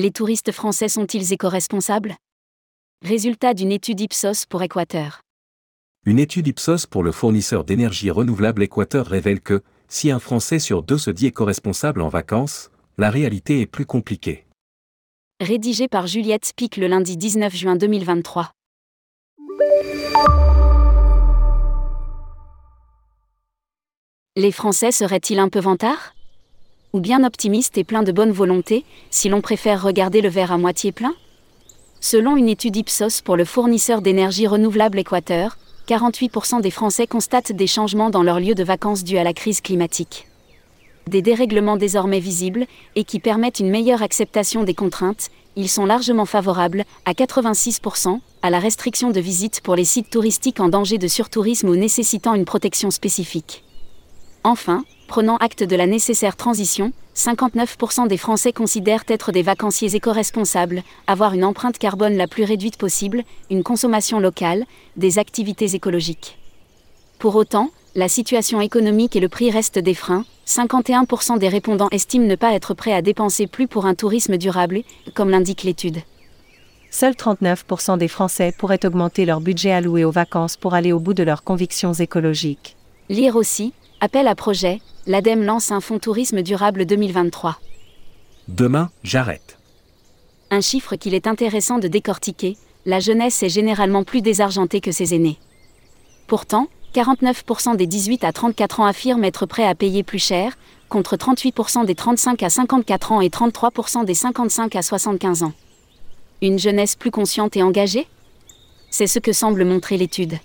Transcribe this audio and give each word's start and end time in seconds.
Les 0.00 0.12
touristes 0.12 0.52
français 0.52 0.88
sont-ils 0.88 1.32
éco-responsables? 1.32 2.14
Résultat 3.04 3.52
d'une 3.52 3.72
étude 3.72 3.98
Ipsos 3.98 4.46
pour 4.48 4.62
Équateur. 4.62 5.22
Une 6.06 6.20
étude 6.20 6.46
Ipsos 6.46 6.86
pour 6.88 7.02
le 7.02 7.10
fournisseur 7.10 7.64
d'énergie 7.64 8.08
renouvelable 8.12 8.62
Équateur 8.62 9.06
révèle 9.06 9.40
que, 9.40 9.64
si 9.88 10.12
un 10.12 10.20
Français 10.20 10.60
sur 10.60 10.84
deux 10.84 10.98
se 10.98 11.10
dit 11.10 11.26
éco-responsable 11.26 12.00
en 12.00 12.08
vacances, 12.08 12.70
la 12.96 13.10
réalité 13.10 13.60
est 13.60 13.66
plus 13.66 13.86
compliquée. 13.86 14.46
Rédigé 15.40 15.88
par 15.88 16.06
Juliette 16.06 16.52
Pic 16.54 16.76
le 16.76 16.86
lundi 16.86 17.16
19 17.16 17.52
juin 17.56 17.74
2023. 17.74 18.52
Les 24.36 24.52
Français 24.52 24.92
seraient-ils 24.92 25.40
un 25.40 25.48
peu 25.48 25.58
vantards? 25.58 26.14
Ou 26.94 27.00
bien 27.00 27.22
optimistes 27.22 27.76
et 27.76 27.84
pleins 27.84 28.02
de 28.02 28.12
bonne 28.12 28.32
volonté, 28.32 28.84
si 29.10 29.28
l'on 29.28 29.42
préfère 29.42 29.82
regarder 29.82 30.22
le 30.22 30.30
verre 30.30 30.52
à 30.52 30.58
moitié 30.58 30.90
plein? 30.90 31.14
Selon 32.00 32.36
une 32.36 32.48
étude 32.48 32.76
Ipsos 32.76 33.20
pour 33.22 33.36
le 33.36 33.44
fournisseur 33.44 34.00
d'énergie 34.00 34.46
renouvelable 34.46 34.98
Équateur, 34.98 35.58
48% 35.86 36.62
des 36.62 36.70
Français 36.70 37.06
constatent 37.06 37.52
des 37.52 37.66
changements 37.66 38.08
dans 38.08 38.22
leur 38.22 38.40
lieu 38.40 38.54
de 38.54 38.64
vacances 38.64 39.04
dus 39.04 39.18
à 39.18 39.24
la 39.24 39.34
crise 39.34 39.60
climatique. 39.60 40.28
Des 41.08 41.20
dérèglements 41.22 41.76
désormais 41.76 42.20
visibles 42.20 42.66
et 42.94 43.04
qui 43.04 43.18
permettent 43.18 43.60
une 43.60 43.70
meilleure 43.70 44.02
acceptation 44.02 44.64
des 44.64 44.74
contraintes, 44.74 45.30
ils 45.56 45.68
sont 45.68 45.86
largement 45.86 46.26
favorables, 46.26 46.84
à 47.04 47.12
86%, 47.12 48.20
à 48.42 48.50
la 48.50 48.60
restriction 48.60 49.10
de 49.10 49.20
visite 49.20 49.60
pour 49.62 49.74
les 49.74 49.84
sites 49.84 50.10
touristiques 50.10 50.60
en 50.60 50.68
danger 50.68 50.96
de 50.96 51.08
surtourisme 51.08 51.68
ou 51.68 51.76
nécessitant 51.76 52.34
une 52.34 52.44
protection 52.44 52.90
spécifique. 52.90 53.64
Enfin, 54.44 54.84
prenant 55.08 55.38
acte 55.38 55.64
de 55.64 55.74
la 55.74 55.88
nécessaire 55.88 56.36
transition, 56.36 56.92
59% 57.16 58.06
des 58.06 58.16
Français 58.16 58.52
considèrent 58.52 59.02
être 59.08 59.32
des 59.32 59.42
vacanciers 59.42 59.96
éco-responsables, 59.96 60.84
avoir 61.08 61.34
une 61.34 61.44
empreinte 61.44 61.78
carbone 61.78 62.16
la 62.16 62.28
plus 62.28 62.44
réduite 62.44 62.76
possible, 62.76 63.24
une 63.50 63.64
consommation 63.64 64.20
locale, 64.20 64.64
des 64.96 65.18
activités 65.18 65.74
écologiques. 65.74 66.38
Pour 67.18 67.34
autant, 67.34 67.70
la 67.96 68.08
situation 68.08 68.60
économique 68.60 69.16
et 69.16 69.20
le 69.20 69.28
prix 69.28 69.50
restent 69.50 69.80
des 69.80 69.94
freins. 69.94 70.24
51% 70.46 71.38
des 71.38 71.48
répondants 71.48 71.88
estiment 71.90 72.26
ne 72.26 72.36
pas 72.36 72.54
être 72.54 72.74
prêts 72.74 72.92
à 72.92 73.02
dépenser 73.02 73.48
plus 73.48 73.66
pour 73.66 73.86
un 73.86 73.96
tourisme 73.96 74.36
durable, 74.36 74.82
comme 75.14 75.30
l'indique 75.30 75.64
l'étude. 75.64 75.98
Seuls 76.90 77.14
39% 77.14 77.98
des 77.98 78.08
Français 78.08 78.54
pourraient 78.56 78.86
augmenter 78.86 79.26
leur 79.26 79.40
budget 79.40 79.72
alloué 79.72 80.04
aux 80.04 80.12
vacances 80.12 80.56
pour 80.56 80.74
aller 80.74 80.92
au 80.92 81.00
bout 81.00 81.14
de 81.14 81.24
leurs 81.24 81.42
convictions 81.42 81.92
écologiques. 81.92 82.76
Lire 83.10 83.36
aussi, 83.36 83.72
Appel 84.00 84.28
à 84.28 84.36
projet, 84.36 84.80
l'ADEME 85.08 85.42
lance 85.42 85.72
un 85.72 85.80
fonds 85.80 85.98
tourisme 85.98 86.42
durable 86.42 86.86
2023. 86.86 87.58
Demain, 88.46 88.92
j'arrête. 89.02 89.58
Un 90.52 90.60
chiffre 90.60 90.94
qu'il 90.94 91.14
est 91.14 91.26
intéressant 91.26 91.78
de 91.78 91.88
décortiquer, 91.88 92.56
la 92.86 93.00
jeunesse 93.00 93.42
est 93.42 93.48
généralement 93.48 94.04
plus 94.04 94.22
désargentée 94.22 94.80
que 94.80 94.92
ses 94.92 95.16
aînés. 95.16 95.40
Pourtant, 96.28 96.68
49% 96.94 97.74
des 97.74 97.88
18 97.88 98.22
à 98.22 98.32
34 98.32 98.78
ans 98.78 98.86
affirment 98.86 99.24
être 99.24 99.46
prêts 99.46 99.66
à 99.66 99.74
payer 99.74 100.04
plus 100.04 100.20
cher, 100.20 100.56
contre 100.88 101.16
38% 101.16 101.84
des 101.84 101.96
35 101.96 102.40
à 102.44 102.50
54 102.50 103.12
ans 103.12 103.20
et 103.20 103.30
33% 103.30 104.04
des 104.04 104.14
55 104.14 104.76
à 104.76 104.82
75 104.82 105.42
ans. 105.42 105.52
Une 106.40 106.60
jeunesse 106.60 106.94
plus 106.94 107.10
consciente 107.10 107.56
et 107.56 107.64
engagée? 107.64 108.06
C'est 108.90 109.08
ce 109.08 109.18
que 109.18 109.32
semble 109.32 109.64
montrer 109.64 109.96
l'étude. 109.96 110.38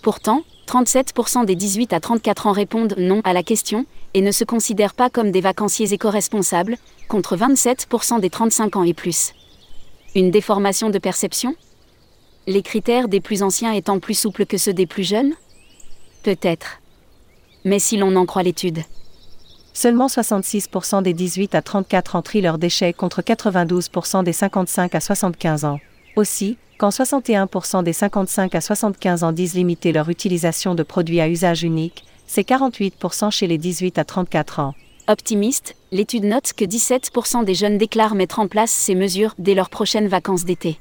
Pourtant, 0.00 0.42
37% 0.66 1.44
des 1.44 1.56
18 1.56 1.92
à 1.92 2.00
34 2.00 2.46
ans 2.46 2.52
répondent 2.52 2.94
non 2.96 3.20
à 3.24 3.32
la 3.32 3.42
question 3.42 3.84
et 4.14 4.20
ne 4.20 4.32
se 4.32 4.44
considèrent 4.44 4.94
pas 4.94 5.10
comme 5.10 5.30
des 5.30 5.40
vacanciers 5.40 5.92
éco-responsables, 5.92 6.76
contre 7.08 7.36
27% 7.36 8.20
des 8.20 8.30
35 8.30 8.76
ans 8.76 8.84
et 8.84 8.94
plus. 8.94 9.32
Une 10.14 10.30
déformation 10.30 10.90
de 10.90 10.98
perception? 10.98 11.54
Les 12.46 12.62
critères 12.62 13.08
des 13.08 13.20
plus 13.20 13.42
anciens 13.42 13.72
étant 13.72 13.98
plus 13.98 14.18
souples 14.18 14.46
que 14.46 14.58
ceux 14.58 14.74
des 14.74 14.86
plus 14.86 15.04
jeunes? 15.04 15.32
Peut-être. 16.22 16.80
Mais 17.64 17.78
si 17.78 17.96
l'on 17.96 18.16
en 18.16 18.26
croit 18.26 18.42
l'étude. 18.42 18.80
Seulement 19.74 20.06
66% 20.06 21.02
des 21.02 21.14
18 21.14 21.54
à 21.54 21.62
34 21.62 22.16
ans 22.16 22.22
trient 22.22 22.42
leurs 22.42 22.58
déchets 22.58 22.92
contre 22.92 23.22
92% 23.22 24.22
des 24.22 24.32
55 24.32 24.94
à 24.94 25.00
75 25.00 25.64
ans. 25.64 25.80
Aussi, 26.16 26.58
quand 26.82 26.88
61% 26.88 27.84
des 27.84 27.92
55 27.92 28.56
à 28.56 28.60
75 28.60 29.22
ans 29.22 29.30
disent 29.30 29.54
limiter 29.54 29.92
leur 29.92 30.08
utilisation 30.08 30.74
de 30.74 30.82
produits 30.82 31.20
à 31.20 31.28
usage 31.28 31.62
unique, 31.62 32.02
c'est 32.26 32.42
48% 32.42 33.30
chez 33.30 33.46
les 33.46 33.56
18 33.56 33.98
à 33.98 34.04
34 34.04 34.58
ans. 34.58 34.74
Optimiste, 35.06 35.76
l'étude 35.92 36.24
note 36.24 36.52
que 36.54 36.64
17% 36.64 37.44
des 37.44 37.54
jeunes 37.54 37.78
déclarent 37.78 38.16
mettre 38.16 38.40
en 38.40 38.48
place 38.48 38.72
ces 38.72 38.96
mesures 38.96 39.36
dès 39.38 39.54
leurs 39.54 39.70
prochaines 39.70 40.08
vacances 40.08 40.44
d'été. 40.44 40.80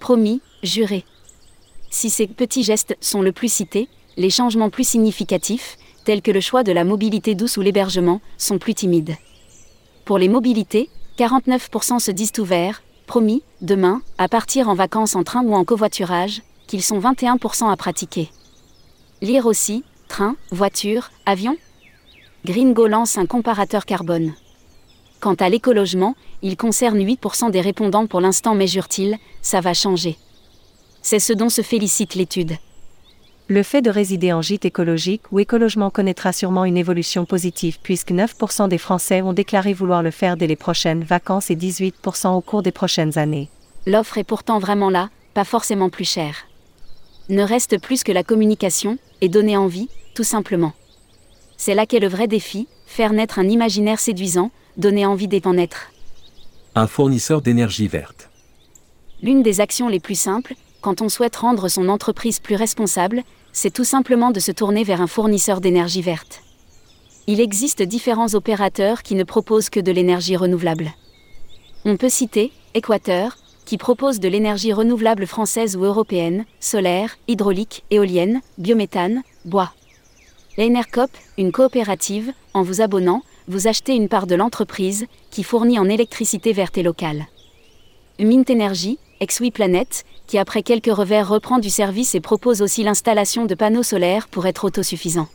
Promis, 0.00 0.40
juré. 0.64 1.04
Si 1.90 2.10
ces 2.10 2.26
petits 2.26 2.64
gestes 2.64 2.96
sont 3.00 3.22
le 3.22 3.30
plus 3.30 3.52
cités, 3.52 3.88
les 4.16 4.30
changements 4.30 4.68
plus 4.68 4.82
significatifs, 4.88 5.78
tels 6.04 6.22
que 6.22 6.32
le 6.32 6.40
choix 6.40 6.64
de 6.64 6.72
la 6.72 6.82
mobilité 6.82 7.36
douce 7.36 7.56
ou 7.56 7.60
l'hébergement, 7.60 8.20
sont 8.36 8.58
plus 8.58 8.74
timides. 8.74 9.14
Pour 10.04 10.18
les 10.18 10.28
mobilités, 10.28 10.90
49% 11.18 12.00
se 12.00 12.10
disent 12.10 12.32
ouverts, 12.40 12.82
promis, 13.06 13.42
demain, 13.60 14.02
à 14.18 14.28
partir 14.28 14.68
en 14.68 14.74
vacances 14.74 15.16
en 15.16 15.22
train 15.24 15.42
ou 15.42 15.54
en 15.54 15.64
covoiturage, 15.64 16.42
qu'ils 16.66 16.82
sont 16.82 16.98
21% 16.98 17.70
à 17.70 17.76
pratiquer. 17.76 18.30
Lire 19.22 19.46
aussi, 19.46 19.84
train, 20.08 20.36
voiture, 20.50 21.10
avion? 21.26 21.56
Gringo 22.44 22.86
lance 22.86 23.16
un 23.16 23.26
comparateur 23.26 23.86
carbone. 23.86 24.34
Quant 25.20 25.34
à 25.34 25.48
l'écologement, 25.48 26.14
il 26.42 26.56
concerne 26.56 26.98
8% 26.98 27.50
des 27.50 27.62
répondants 27.62 28.06
pour 28.06 28.20
l'instant 28.20 28.54
mais 28.54 28.66
jure-t-il, 28.66 29.16
ça 29.40 29.60
va 29.60 29.72
changer. 29.72 30.18
C'est 31.00 31.18
ce 31.18 31.32
dont 31.32 31.48
se 31.48 31.62
félicite 31.62 32.14
l'étude. 32.14 32.56
Le 33.46 33.62
fait 33.62 33.82
de 33.82 33.90
résider 33.90 34.32
en 34.32 34.40
gîte 34.40 34.64
écologique 34.64 35.30
ou 35.30 35.38
écologement 35.38 35.90
connaîtra 35.90 36.32
sûrement 36.32 36.64
une 36.64 36.78
évolution 36.78 37.26
positive 37.26 37.78
puisque 37.82 38.10
9% 38.10 38.68
des 38.68 38.78
Français 38.78 39.20
ont 39.20 39.34
déclaré 39.34 39.74
vouloir 39.74 40.02
le 40.02 40.10
faire 40.10 40.38
dès 40.38 40.46
les 40.46 40.56
prochaines 40.56 41.04
vacances 41.04 41.50
et 41.50 41.56
18% 41.56 42.34
au 42.34 42.40
cours 42.40 42.62
des 42.62 42.72
prochaines 42.72 43.18
années. 43.18 43.50
L'offre 43.86 44.16
est 44.16 44.24
pourtant 44.24 44.58
vraiment 44.58 44.88
là, 44.88 45.10
pas 45.34 45.44
forcément 45.44 45.90
plus 45.90 46.08
chère. 46.08 46.46
Ne 47.28 47.42
reste 47.42 47.78
plus 47.78 48.02
que 48.02 48.12
la 48.12 48.22
communication, 48.22 48.98
et 49.20 49.28
donner 49.28 49.58
envie, 49.58 49.90
tout 50.14 50.24
simplement. 50.24 50.72
C'est 51.58 51.74
là 51.74 51.84
qu'est 51.84 52.00
le 52.00 52.08
vrai 52.08 52.28
défi, 52.28 52.66
faire 52.86 53.12
naître 53.12 53.38
un 53.38 53.48
imaginaire 53.48 54.00
séduisant, 54.00 54.52
donner 54.78 55.04
envie 55.04 55.28
d'en 55.28 55.52
naître. 55.52 55.90
Un 56.74 56.86
fournisseur 56.86 57.42
d'énergie 57.42 57.88
verte. 57.88 58.30
L'une 59.22 59.42
des 59.42 59.60
actions 59.60 59.88
les 59.88 60.00
plus 60.00 60.18
simples, 60.18 60.54
quand 60.84 61.00
on 61.00 61.08
souhaite 61.08 61.36
rendre 61.36 61.68
son 61.68 61.88
entreprise 61.88 62.40
plus 62.40 62.56
responsable, 62.56 63.22
c'est 63.54 63.72
tout 63.72 63.84
simplement 63.84 64.32
de 64.32 64.38
se 64.38 64.52
tourner 64.52 64.84
vers 64.84 65.00
un 65.00 65.06
fournisseur 65.06 65.62
d'énergie 65.62 66.02
verte. 66.02 66.42
Il 67.26 67.40
existe 67.40 67.80
différents 67.80 68.34
opérateurs 68.34 69.02
qui 69.02 69.14
ne 69.14 69.24
proposent 69.24 69.70
que 69.70 69.80
de 69.80 69.90
l'énergie 69.90 70.36
renouvelable. 70.36 70.92
On 71.86 71.96
peut 71.96 72.10
citer 72.10 72.52
Équateur, 72.74 73.38
qui 73.64 73.78
propose 73.78 74.20
de 74.20 74.28
l'énergie 74.28 74.74
renouvelable 74.74 75.26
française 75.26 75.74
ou 75.74 75.84
européenne, 75.84 76.44
solaire, 76.60 77.16
hydraulique, 77.28 77.82
éolienne, 77.90 78.42
biométhane, 78.58 79.22
bois. 79.46 79.72
L'Enercop, 80.58 81.10
une 81.38 81.50
coopérative, 81.50 82.30
en 82.52 82.60
vous 82.60 82.82
abonnant, 82.82 83.22
vous 83.48 83.68
achetez 83.68 83.94
une 83.94 84.10
part 84.10 84.26
de 84.26 84.34
l'entreprise, 84.34 85.06
qui 85.30 85.44
fournit 85.44 85.78
en 85.78 85.88
électricité 85.88 86.52
verte 86.52 86.76
et 86.76 86.82
locale. 86.82 87.24
Mint 88.18 88.50
Energy, 88.50 88.98
Planet, 89.52 90.04
qui 90.26 90.38
après 90.38 90.62
quelques 90.62 90.94
revers 90.94 91.28
reprend 91.28 91.58
du 91.58 91.70
service 91.70 92.14
et 92.14 92.20
propose 92.20 92.62
aussi 92.62 92.82
l'installation 92.82 93.46
de 93.46 93.54
panneaux 93.54 93.82
solaires 93.82 94.28
pour 94.28 94.46
être 94.46 94.64
autosuffisant. 94.64 95.28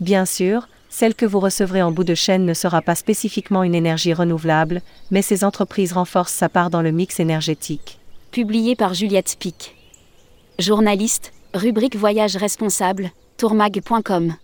Bien 0.00 0.24
sûr, 0.24 0.68
celle 0.88 1.14
que 1.14 1.26
vous 1.26 1.40
recevrez 1.40 1.82
en 1.82 1.90
bout 1.90 2.04
de 2.04 2.14
chaîne 2.14 2.44
ne 2.44 2.54
sera 2.54 2.82
pas 2.82 2.94
spécifiquement 2.94 3.62
une 3.62 3.74
énergie 3.74 4.14
renouvelable, 4.14 4.82
mais 5.10 5.22
ces 5.22 5.44
entreprises 5.44 5.92
renforcent 5.92 6.32
sa 6.32 6.48
part 6.48 6.70
dans 6.70 6.82
le 6.82 6.92
mix 6.92 7.20
énergétique. 7.20 7.98
Publié 8.30 8.76
par 8.76 8.94
Juliette 8.94 9.36
Pic. 9.38 9.74
Journaliste, 10.58 11.32
rubrique 11.54 11.96
Voyage 11.96 12.36
responsable, 12.36 13.10
tourmag.com. 13.36 14.36